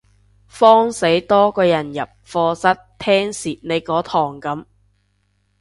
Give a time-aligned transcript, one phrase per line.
[0.49, 4.65] 慌死多個人入課室聽蝕你嗰堂噉